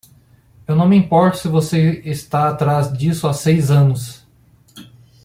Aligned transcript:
Eu 0.67 0.75
não 0.75 0.87
me 0.89 0.97
importo 0.97 1.37
se 1.37 1.47
você 1.47 2.01
está 2.03 2.49
atrás 2.49 2.91
disso 2.97 3.27
há 3.27 3.33
seis 3.35 3.69
anos! 3.69 4.25